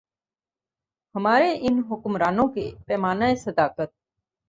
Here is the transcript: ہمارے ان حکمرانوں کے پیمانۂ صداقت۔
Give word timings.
ہمارے 1.15 1.49
ان 1.61 1.81
حکمرانوں 1.91 2.47
کے 2.47 2.71
پیمانۂ 2.87 3.35
صداقت۔ 3.35 3.89